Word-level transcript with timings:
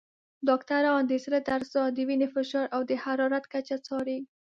ډاکټران 0.47 1.01
د 1.07 1.13
زړه 1.23 1.39
درزا، 1.49 1.83
د 1.95 1.97
وینې 2.07 2.27
فشار، 2.33 2.65
او 2.75 2.81
د 2.89 2.91
حرارت 3.03 3.43
کچه 3.53 3.77
څاري. 3.85 4.19